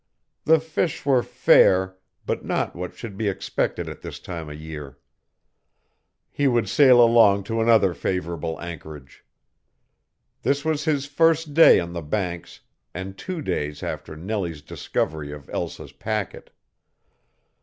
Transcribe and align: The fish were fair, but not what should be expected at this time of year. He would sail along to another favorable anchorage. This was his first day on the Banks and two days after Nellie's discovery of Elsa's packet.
The 0.45 0.59
fish 0.59 1.05
were 1.05 1.21
fair, 1.21 1.95
but 2.25 2.43
not 2.43 2.75
what 2.75 2.95
should 2.95 3.17
be 3.17 3.27
expected 3.27 3.87
at 3.87 4.01
this 4.01 4.19
time 4.19 4.49
of 4.49 4.59
year. 4.59 4.97
He 6.31 6.47
would 6.47 6.67
sail 6.67 6.99
along 6.99 7.43
to 7.43 7.61
another 7.61 7.93
favorable 7.93 8.59
anchorage. 8.59 9.23
This 10.41 10.65
was 10.65 10.85
his 10.85 11.05
first 11.05 11.53
day 11.53 11.79
on 11.79 11.93
the 11.93 12.01
Banks 12.01 12.61
and 12.95 13.15
two 13.15 13.43
days 13.43 13.83
after 13.83 14.15
Nellie's 14.15 14.63
discovery 14.63 15.31
of 15.31 15.51
Elsa's 15.53 15.91
packet. 15.93 16.49